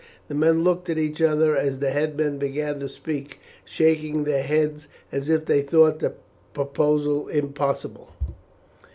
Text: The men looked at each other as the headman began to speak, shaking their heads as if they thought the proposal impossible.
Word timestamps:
The 0.29 0.33
men 0.33 0.63
looked 0.63 0.89
at 0.89 0.97
each 0.97 1.21
other 1.21 1.55
as 1.55 1.77
the 1.77 1.91
headman 1.91 2.39
began 2.39 2.79
to 2.79 2.89
speak, 2.89 3.39
shaking 3.63 4.23
their 4.23 4.41
heads 4.41 4.87
as 5.11 5.29
if 5.29 5.45
they 5.45 5.61
thought 5.61 5.99
the 5.99 6.13
proposal 6.55 7.27
impossible. 7.27 8.09